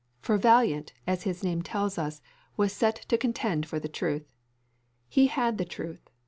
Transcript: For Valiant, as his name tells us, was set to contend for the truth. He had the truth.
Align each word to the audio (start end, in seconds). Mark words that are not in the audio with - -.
For 0.19 0.35
Valiant, 0.39 0.93
as 1.05 1.25
his 1.25 1.43
name 1.43 1.61
tells 1.61 1.99
us, 1.99 2.23
was 2.57 2.73
set 2.73 2.95
to 3.07 3.19
contend 3.19 3.67
for 3.67 3.77
the 3.79 3.87
truth. 3.87 4.25
He 5.07 5.27
had 5.27 5.59
the 5.59 5.63
truth. 5.63 6.09